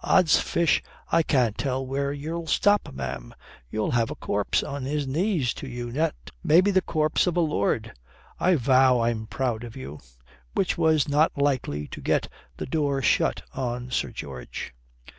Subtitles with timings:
[0.00, 3.34] "Odds fish, I can't tell where you'll stop, ma'am.
[3.70, 6.30] You'll have a corpse on his knees to you yet.
[6.42, 7.92] Maybe the corpse of a lord.
[8.40, 10.00] I vow I'm proud of you."
[10.54, 12.26] Which was not likely to get
[12.56, 14.72] the door shut on Sir George.